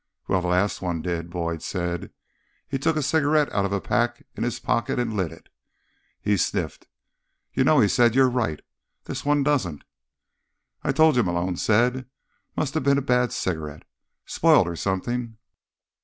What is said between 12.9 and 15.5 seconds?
a bad cigarette. Spoiled or something."